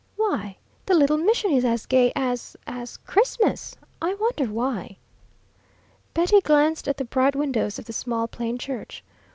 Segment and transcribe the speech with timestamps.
[0.15, 0.57] "Why,
[0.87, 3.75] the little mission is as gay as as Christmas!
[4.01, 4.97] I wonder why?"
[6.15, 9.03] Betty glanced at the bright windows of the small plain church.